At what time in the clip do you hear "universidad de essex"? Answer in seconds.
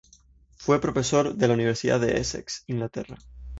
1.53-2.63